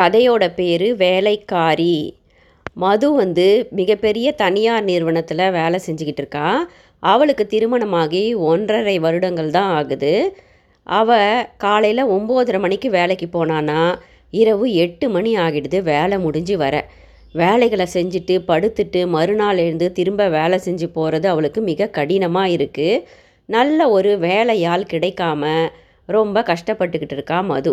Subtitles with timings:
[0.00, 1.96] கதையோட பேர் வேலைக்காரி.
[2.82, 3.46] மது வந்து
[3.78, 6.46] மிகப்பெரிய தனியார் நிறுவனத்தில் வேலை செஞ்சுக்கிட்டு இருக்கா.
[7.02, 10.12] அவளுக்கு திருமணமாகி ஒன்றரை வருடங்கள் தான் ஆகுது.
[10.86, 13.80] அவள் காலையில் ஒம்போதரை மணிக்கு வேலைக்கு போனான்னா
[14.32, 16.74] இரவு எட்டு மணி ஆகிடுது வேலை முடிஞ்சு வர.
[17.40, 23.02] வேலைகளை செஞ்சுட்டு படுத்துட்டு மறுநாள் எழுந்து திரும்ப வேலை செஞ்சு போகிறது அவளுக்கு மிக கடினமாக இருக்குது
[23.48, 25.44] நல்ல ஒரு வேலையால் கிடைக்காம
[26.08, 27.72] ரொம்ப கஷ்டப்பட்டுக்கிட்டு இருக்கா மது.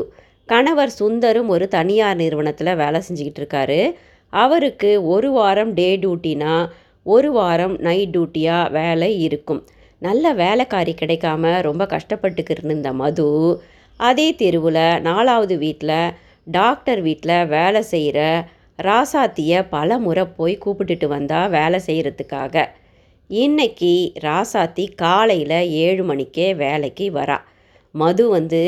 [0.50, 3.80] கணவர் சுந்தரும் ஒரு தனியார் நிறுவனத்தில் வேலை செஞ்சுக்கிட்டு இருக்காரு.
[4.34, 6.54] அவருக்கு ஒரு வாரம் டே டியூட்டினா
[7.06, 9.62] ஒரு வாரம் நைட் டியூட்டியாக வேலை இருக்கும்.
[10.02, 13.28] நல்ல வேலைக்காரி கிடைக்காம ரொம்ப கஷ்டப்பட்டுக்கிட்டு இருந்த மது
[14.00, 16.00] அதே தெருவில் நாலாவது வீட்டில்
[16.48, 18.20] டாக்டர் வீட்டில் வேலை செய்கிற
[18.80, 22.66] ராசாத்தியை பல முறை போய் கூப்பிட்டுட்டு வந்தா வேலை செய்கிறதுக்காக
[23.30, 23.94] இன்னைக்கு
[24.26, 27.38] ராசாத்தி காலையில் ஏழு மணிக்கே வேலைக்கு வரா.
[27.96, 28.62] மது வந்து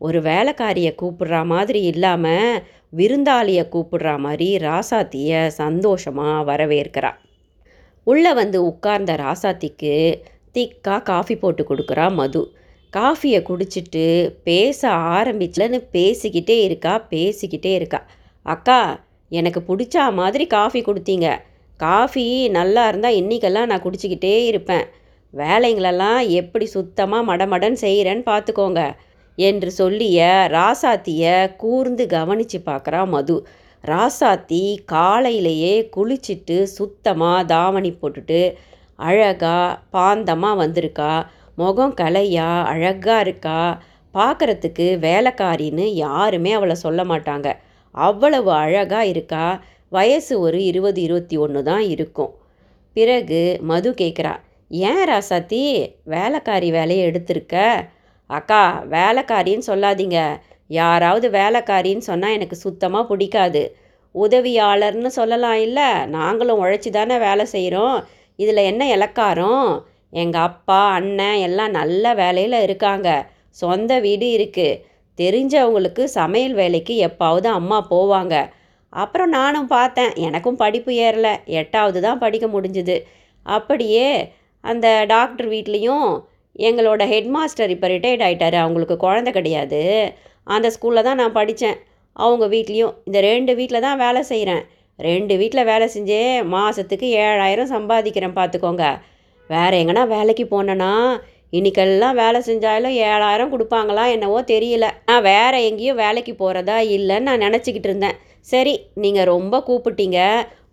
[0.00, 2.60] ஒரு வேலைக்காரியை கூப்பிடுற மாதிரி இல்லாமல்
[2.96, 7.10] விருந்தாளியை கூப்பிடுற மாதிரி ராசாத்தியை சந்தோஷமாக வரவேற்கிறா.
[8.04, 9.94] உள்ளே வந்து உட்கார்ந்த ராசாத்திக்கு
[10.54, 12.42] திக்காக காஃபி போட்டு கொடுக்குறா மது.
[12.92, 14.04] காஃபியை குடிச்சிட்டு
[14.48, 14.80] பேச
[15.16, 18.00] ஆரம்பிச்சலன்னு பேசிக்கிட்டே இருக்கா பேசிக்கிட்டே இருக்கா.
[18.46, 18.80] அக்கா
[19.32, 21.28] எனக்கு பிடிச்சா மாதிரி காஃபி கொடுத்தீங்க.
[21.80, 24.86] காஃபி நல்லா இருந்தால் இன்றைக்கெல்லாம் நான் குடிச்சிக்கிட்டே இருப்பேன்.
[25.34, 28.82] வேலைங்களெல்லாம் எப்படி சுத்தமாக மடமடன் செய்கிறேன்னு பார்த்துக்கோங்க
[29.38, 33.36] என்று சொல்லிய ராசாத்தியை கூர்ந்து கவனித்து பார்க்குறா மது.
[33.84, 38.40] ராசாத்தி காலையிலேயே குளிச்சுட்டு சுத்தமாக தாவணி போட்டுட்டு
[38.96, 41.12] அழகாக பாந்தமாக வந்திருக்கா.
[41.54, 43.80] முகம் கலையா அழகாக இருக்கா.
[44.14, 47.48] பார்க்குறதுக்கு வேலைக்காரின்னு யாருமே அவளை சொல்ல மாட்டாங்க.
[47.90, 49.60] அவ்வளவு அழகாக இருக்கா.
[49.88, 52.32] வயசு ஒரு இருபது இருபத்தி ஒன்று தான் இருக்கும்.
[52.92, 54.34] பிறகு மது கேட்குறா
[54.70, 55.62] ஏன் ராசாத்தி?
[56.04, 57.56] வேலைக்காரி வேலையை எடுத்திருக்க?
[58.30, 60.18] அக்கா வேலைக்காரின்னு சொல்லாதீங்க.
[60.66, 63.62] யாராவது வேலைக்காரின்னு சொன்னால் எனக்கு சுத்தமாக பிடிக்காது.
[64.14, 67.96] உதவியாளர்னு சொல்லலாம் இல்லை நாங்களும் உழைச்சி தானே வேலை செய்கிறோம்
[68.38, 69.68] இதில் என்ன இலக்காரம்?
[70.10, 73.08] எங்கள் அப்பா அண்ணன் எல்லாம் நல்ல வேலையில் இருக்காங்க.
[73.62, 74.80] சொந்த வீடு இருக்குது
[75.18, 78.34] தெரிஞ்சவங்களுக்கு சமையல் வேலைக்கு எப்பாவது அம்மா போவாங்க.
[78.92, 81.32] அப்புறம் நானும் பார்த்தேன் எனக்கும் படிப்பு ஏறலை.
[81.60, 82.96] எட்டாவது தான் படிக்க முடிஞ்சுது.
[83.46, 84.08] அப்படியே
[84.64, 86.08] அந்த டாக்டர் வீட்லேயும்
[86.58, 89.80] எங்களோட ஹெட் மாஸ்டர் இப்போ ரிட்டையர்ட் ஆகிட்டார் அவங்களுக்கு குழந்த கிடையாது.
[90.54, 91.78] அந்த ஸ்கூலில் தான் நான் படித்தேன்
[92.16, 94.62] அவங்க வீட்லேயும் இந்த ரெண்டு வீட்டில் தான் வேலை செய்கிறேன்
[94.98, 96.22] ரெண்டு வீட்டில் வேலை செஞ்சே
[96.54, 98.86] மாதத்துக்கு ஏழாயிரம் சம்பாதிக்கிறேன் பார்த்துக்கோங்க
[99.50, 100.92] வேறு எங்கன்னா வேலைக்கு போனேன்னா
[101.58, 104.86] இன்றைக்கெல்லாம் வேலை செஞ்சாலும் ஏழாயிரம் கொடுப்பாங்களா என்னவோ தெரியல.
[105.08, 108.18] நான் வேறு எங்கேயும் வேலைக்கு போகிறதா இல்லைன்னு நான் நினச்சிக்கிட்டு இருந்தேன்.
[108.50, 110.18] சரி நீங்கள் ரொம்ப கூப்பிட்டீங்க.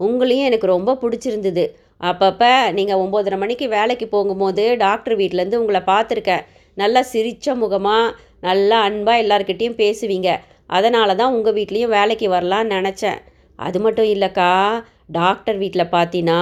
[0.08, 1.64] உங்களையும் எனக்கு ரொம்ப பிடிச்சிருந்தது.
[2.02, 6.44] அப்பப்போ நீங்கள் ஒம்போதரை மணிக்கு வேலைக்கு போகும்போது டாக்டர் வீட்டிலேருந்து உங்களை பார்த்துருக்கேன்.
[6.78, 8.16] நல்லா சிரித்த முகமாக
[8.48, 10.30] நல்லா அன்பாக எல்லாருக்கிட்டேயும் பேசுவீங்க.
[10.78, 13.20] அதனால தான் உங்கள் வீட்லேயும் வேலைக்கு வரலான்னு நினச்சேன்.
[13.60, 14.52] அது மட்டும் இல்லைக்கா
[15.20, 16.42] டாக்டர் வீட்டில் பார்த்தீங்கன்னா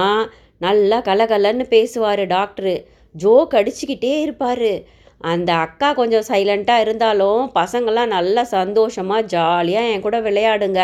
[0.66, 2.74] நல்லா கலகலன்னு பேசுவார் டாக்டரு
[3.14, 4.70] ஜோக் அடிச்சுக்கிட்டே இருப்பார்.
[5.32, 10.80] அந்த அக்கா கொஞ்சம் சைலண்ட்டாக இருந்தாலும் பசங்கள்லாம் நல்லா சந்தோஷமாக ஜாலியாக என் கூட விளையாடுங்க.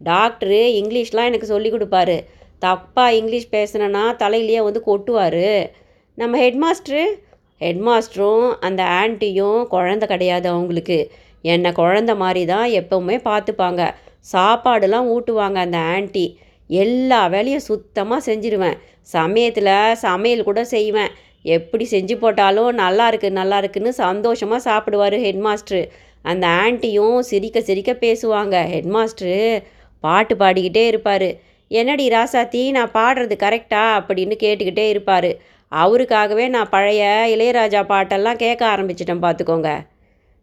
[0.00, 2.18] டாக்டரு இங்கிலீஷ்லாம் எனக்கு சொல்லி கொடுப்பாரு.
[2.64, 5.70] தப்பாக இங்கிலீஷ் பேசுனேன்னா தலையிலேயே வந்து கொட்டுவார்.
[6.14, 7.02] நம்ம ஹெட்மாஸ்ட்ரு?
[7.60, 10.98] ஹெட்மாஸ்டரும் அந்த ஆன்ட்டியும் குழந்த கிடையாது அவங்களுக்கு.
[11.42, 13.82] என்னை குழந்த மாதிரி தான் எப்போவுமே பார்த்துப்பாங்க.
[14.32, 16.24] சாப்பாடுலாம் ஊட்டுவாங்க அந்த ஆன்ட்டி
[16.70, 18.76] எல்லா வேலையும் சுத்தமாக செஞ்சிருவேன்.
[19.00, 21.12] சமயத்தில் சமையல் கூட செய்வேன்.
[21.42, 25.82] எப்படி செஞ்சு போட்டாலும் நல்லா இருக்கு நல்லா இருக்குன்னு சந்தோஷமாக சாப்பிடுவார் ஹெட்மாஸ்ட்ரு.
[26.22, 28.56] அந்த ஆன்ட்டியும் சிரிக்க சிரிக்க பேசுவாங்க.
[28.74, 29.62] ஹெட்மாஸ்ட்ரு
[30.00, 31.28] பாட்டு பாடிக்கிட்டே இருப்பார்.
[31.72, 33.82] என்னடி ராசாத்தி நான் பாடுறது கரெக்டா?
[33.98, 35.28] அப்படின்னு கேட்டுக்கிட்டே இருப்பார்.
[35.72, 37.02] அவருக்காகவே நான் பழைய
[37.34, 39.70] இளையராஜா பாட்டெல்லாம் கேட்க ஆரம்பிச்சிட்டேன் பார்த்துக்கோங்க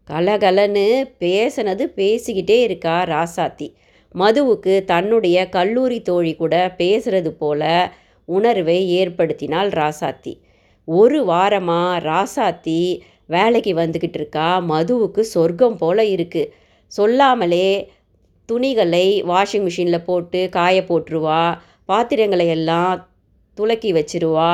[0.08, 0.86] கலகலன்னு
[1.20, 3.74] பேசினது பேசிக்கிட்டே இருக்கா ராசாத்தி.
[4.16, 7.92] மதுவுக்கு தன்னுடைய கல்லூரி தோழி கூட பேசுறது போல
[8.26, 10.34] உணர்வை ஏற்படுத்தினாள் ராசாத்தி.
[10.86, 12.80] ஒரு வாரமாக ராசாத்தி
[13.26, 14.62] வேலைக்கு வந்துக்கிட்டு இருக்கா.
[14.70, 16.52] மதுவுக்கு சொர்க்கம் போல் இருக்குது
[16.88, 17.92] சொல்லாமலே
[18.50, 21.42] துணிகளை வாஷிங் மிஷினில் போட்டு காய போட்டுருவா.
[21.86, 22.94] பாத்திரங்களை எல்லாம்
[23.58, 24.52] துலக்கி வச்சிருவா.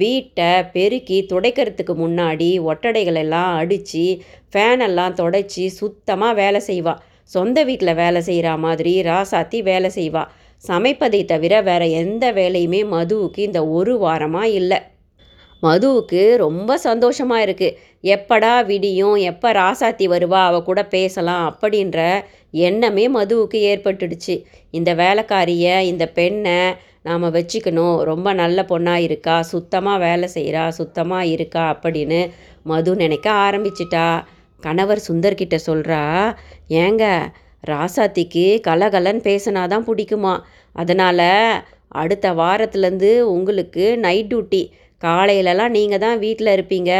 [0.00, 4.04] வீட்டை பெருக்கி துடைக்கிறதுக்கு முன்னாடி ஒட்டடைகள் எல்லாம் அடித்து
[4.52, 10.32] ஃபேனெல்லாம் தொடச்சி சுத்தமாக வேலை செய்வாள் சொந்த வீட்டில் வேலை செய்கிற மாதிரி ராசாத்தி வேலை செய்வாள்
[10.64, 14.78] சமைப்பதை தவிர வேறு எந்த வேலையுமே மதுவுக்கு இந்த ஒரு வாரமாக இல்லை.
[15.62, 17.76] மதுவுக்கு ரொம்ப சந்தோஷமாக இருக்குது
[18.14, 22.24] எப்படா விடியும் எப்போ ராசாத்தி வருவா அவ கூட பேசலாம் அப்படின்ற
[22.66, 24.34] எண்ணமே மதுவுக்கு ஏற்பட்டுடுச்சு.
[24.70, 26.58] இந்த வேலைக்காரியை இந்த பெண்ணை
[27.02, 27.96] நாம் வச்சுக்கணும்.
[28.02, 32.20] ரொம்ப நல்ல பொண்ணாக இருக்கா சுத்தமாக வேலை செய்கிறா சுத்தமாக இருக்கா அப்படின்னு
[32.62, 34.06] மது நினைக்க ஆரம்பிச்சிட்டா.
[34.60, 36.02] கணவர் சுந்தர்கிட்ட சொல்கிறா
[36.82, 37.04] ஏங்க
[37.70, 40.34] ராசாத்திக்கு கலகலன்னு பேசினாதான் பிடிக்குமா?
[40.72, 41.28] அதனால்
[41.88, 44.62] அடுத்த வாரத்துலேருந்து உங்களுக்கு நைட் டியூட்டி
[45.06, 46.92] காலையிலலாம் நீங்கள் தான் வீட்டில் இருப்பீங்க.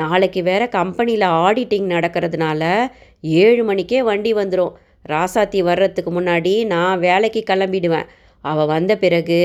[0.00, 2.62] நாளைக்கு வேற கம்பெனியில் ஆடிட்டிங் நடக்கிறதுனால
[3.44, 4.74] ஏழு மணிக்கே வண்டி வந்துடும்
[5.12, 8.10] ராசாத்தி வர்றதுக்கு முன்னாடி நான் வேலைக்கு கிளம்பிடுவேன்.
[8.44, 9.40] அவள் வந்த பிறகு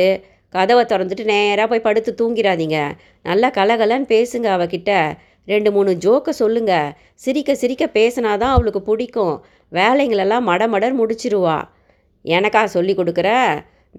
[0.56, 2.78] கதவை திறந்துட்டு நேராக போய் படுத்து தூங்கிடாதீங்க
[3.28, 4.92] நல்லா கலகலன்னு பேசுங்க அவகிட்ட.
[5.52, 6.74] ரெண்டு மூணு ஜோக்கை சொல்லுங்க.
[7.24, 9.36] சிரிக்க சிரிக்க பேசினாதான் அவளுக்கு பிடிக்கும்.
[9.78, 11.58] வேலைங்களெல்லாம் மடமடர் முடிச்சிருவா.
[12.26, 13.30] எனக்கா சொல்லி கொடுக்குற?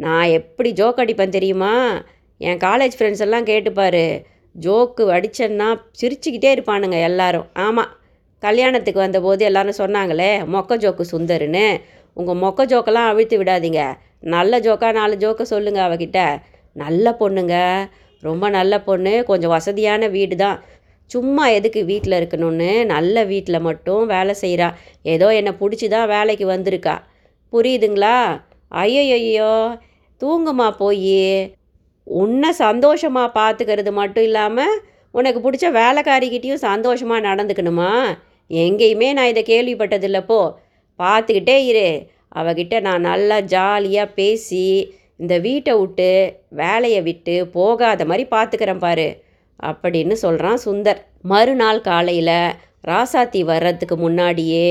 [0.04, 1.74] நான் எப்படி ஜோக் அடிப்பேன் தெரியுமா?
[2.40, 4.02] என் காலேஜ் ஃப்ரெண்ட்ஸ் எல்லாம் கேட்டுப்பார்
[4.54, 5.68] ஜோக்கு அடிச்சேன்னா
[6.00, 7.46] சிரிச்சுக்கிட்டே இருப்பானுங்க எல்லாரும்.
[7.66, 7.90] ஆமாம்
[8.42, 11.66] கல்யாணத்துக்கு வந்தபோது எல்லாரும் சொன்னாங்களே மொக்க ஜோக்கு சுந்தருன்னு.
[12.16, 13.80] உங்கள் மொக்க ஜோக்கெல்லாம் அழுத்து விடாதீங்க.
[14.34, 16.18] நல்ல ஜோக்கா நாலு ஜோக்கை சொல்லுங்கள் அவகிட்ட.
[16.76, 17.56] நல்ல பொண்ணுங்க.
[18.22, 20.58] ரொம்ப நல்ல பொண்ணு கொஞ்சம் வசதியான வீடு தான்
[21.10, 22.70] சும்மா எதுக்கு வீட்டில் இருக்கணும்னு?
[22.94, 24.68] நல்ல வீட்டில் மட்டும் வேலை செய்கிறா
[25.14, 26.96] ஏதோ என்னை பிடிச்சி தான் வேலைக்கு வந்திருக்கா.
[27.52, 28.16] புரியுதுங்களா?
[28.82, 29.52] ஐயோ
[30.20, 31.14] தூங்குமா போய்?
[32.20, 34.74] உன்னை சந்தோஷமாக பார்த்துக்கிறது மட்டும் இல்லாமல்
[35.14, 37.92] உனக்கு பிடிச்ச வேலைக்காரிக்கிட்டேயும் சந்தோஷமாக நடந்துக்கணுமா?
[38.50, 40.40] எங்கேயுமே நான் இதை கேள்விப்பட்டதில்லப்போ
[40.98, 41.88] பார்த்துக்கிட்டே இரு.
[42.36, 44.66] அவகிட்ட நான் நல்லா ஜாலியாக பேசி
[45.16, 46.10] இந்த வீட்டை விட்டு
[46.60, 49.08] வேலையை விட்டு போகாத மாதிரி பார்த்துக்கிறேன் பாரு
[49.60, 51.00] அப்படின்னு சொல்கிறான் சுந்தர்.
[51.32, 52.36] மறுநாள் காலையில்
[52.88, 54.66] ராசாத்தி வர்றதுக்கு முன்னாடியே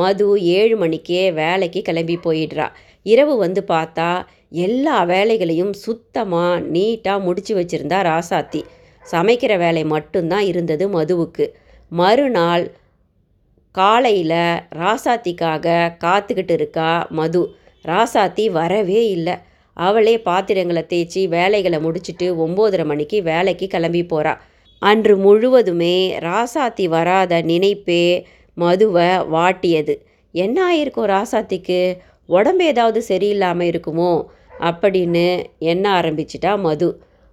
[0.00, 0.26] மது
[0.58, 2.66] ஏழு மணிக்கே வேலைக்கு கிளம்பி போயிடுறா.
[3.06, 4.08] இரவு வந்து பார்த்தா
[4.52, 8.60] எல்லா வேலைகளையும் சுத்தமாக நீட்டாக முடித்து வச்சுருந்தா ராசாத்தி.
[9.10, 11.46] சமைக்கிற வேலை மட்டும்தான் இருந்தது மதுவுக்கு.
[11.88, 12.70] மறுநாள்
[13.70, 14.40] காலையில்
[14.74, 17.54] ராசாத்திக்காக காத்துக்கிட்டு இருக்கா மது.
[17.84, 19.34] ராசாத்தி வரவே இல்லை.
[19.76, 24.36] அவளே பாத்திரங்களை தேய்ச்சி வேலைகளை முடிச்சுட்டு ஒம்போதரை மணிக்கு வேலைக்கு கிளம்பி போகிறா
[24.78, 29.94] அன்று முழுவதுமே ராசாத்தி வராத நினைப்பே மதுவை வாட்டியது.
[30.32, 31.98] என்ன ஆயிருக்கும் ராசாத்திக்கு?
[32.26, 34.24] உடம்பு ஏதாவது சரியில்லாமல் இருக்குமோ?
[34.62, 35.26] அப்படின்னு
[35.58, 36.88] எண்ண ஆரம்பிச்சிட்டா மது.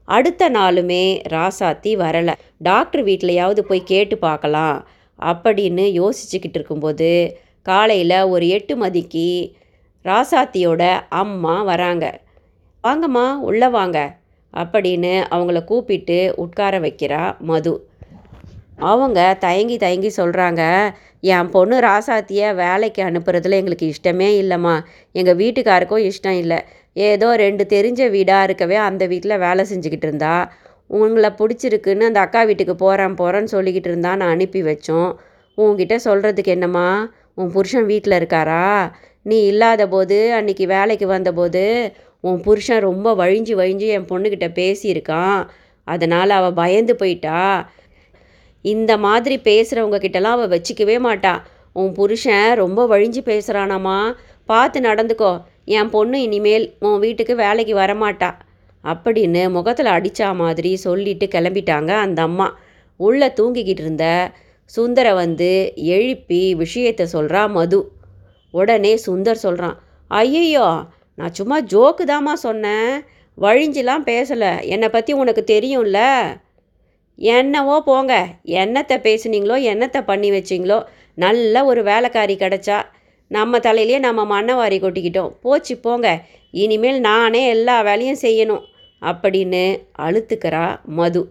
[0.08, 2.34] அடுத்த நாளுமே ராசாத்தி வரலை.
[2.58, 4.88] டாக்டர் வீட்லையாவது போய் கேட்டு பார்க்கலாம்
[5.20, 7.10] அப்படின்னு யோசிச்சுக்கிட்டு இருக்கும்போது
[7.62, 9.52] காலையில் ஒரு எட்டு மதிக்கு
[10.04, 12.06] ராசாத்தியோட அம்மா வராங்க.
[12.84, 14.16] வாங்கம்மா உள்ளே வாங்க
[14.54, 17.74] அப்படின்னு அவங்கள கூப்பிட்டு உட்கார வைக்கிறா மது.
[18.78, 20.62] அவங்க தயங்கி தயங்கி சொல்கிறாங்க
[21.22, 24.76] என் பொண்ணு ராசாத்தியை வேலைக்கு அனுப்புறதுல எங்களுக்கு இஷ்டமே இல்லைம்மா.
[25.12, 26.60] எங்கள் வீட்டுக்காருக்கும் இஷ்டம் இல்லை.
[27.08, 30.34] ஏதோ ரெண்டு தெரிஞ்ச வீடாக இருக்கவே அந்த வீட்டில் வேலை செஞ்சுக்கிட்டு இருந்தா.
[30.88, 35.12] உங்களை பிடிச்சிருக்குன்னு அந்த அக்கா வீட்டுக்கு போகிறேன் போகிறேன்னு சொல்லிக்கிட்டு இருந்தா நான் அனுப்பி வச்சோம்.
[35.58, 36.88] உங்ககிட்ட சொல்கிறதுக்கு என்னம்மா?
[37.34, 38.66] உன் புருஷன் வீட்டில் இருக்காரா?
[39.22, 41.64] நீ இல்லாத போது அன்றைக்கி வேலைக்கு வந்தபோது
[42.22, 45.40] உன் புருஷன் ரொம்ப வழிஞ்சு வழிஞ்சு என் பொண்ணுக்கிட்ட பேசியிருக்கான்.
[45.88, 47.42] அதனால் அவள் பயந்து போயிட்டா.
[48.66, 51.34] இந்த மாதிரி பேசுகிறவங்க கிட்டலாம் அவள் வச்சிக்கவே மாட்டா.
[51.74, 54.00] உன் புருஷன் ரொம்ப வழிஞ்சு பேசுகிறானாம்மா
[54.46, 55.32] பார்த்து நடந்துக்கோ.
[55.78, 58.30] என் பொண்ணு இனிமேல் உன் வீட்டுக்கு வேலைக்கு வரமாட்டா.
[58.84, 62.48] அப்படின்னு முகத்தில் அடித்தா மாதிரி சொல்லிட்டு கிளம்பிட்டாங்க அந்த அம்மா.
[63.00, 64.06] உள்ளே தூங்கிக்கிட்டு இருந்த
[64.78, 65.50] சுந்தரை வந்து
[65.96, 67.80] எழுப்பி விஷயத்த சொல்கிறா மது.
[68.54, 69.78] உடனே சுந்தர் சொல்கிறான்
[70.12, 70.68] ஐயையோ
[71.18, 72.92] நான் சும்மா ஜோக்கு தாம்மா சொன்னேன்.
[73.38, 74.52] வழிஞ்செலாம் பேசலை.
[74.74, 76.00] என்னை பற்றி உனக்கு தெரியும்ல?
[77.20, 78.14] என்னவோ போங்க.
[78.62, 80.80] என்னத்தை பேசுனீங்களோ என்னத்தை பண்ணி வச்சிங்களோ
[81.18, 82.78] நல்ல ஒரு வேலைக்காரி கிடச்சா.
[83.30, 85.32] நம்ம தலையிலேயே நம்ம மண்ணை வாரி கொட்டிக்கிட்டோம்.
[85.42, 86.22] போச்சு போங்க.
[86.52, 88.64] இனிமேல் நானே எல்லா வேலையும் செய்யணும்.
[89.02, 91.22] அப்படின்னு அழுத்துக்கிறா மது.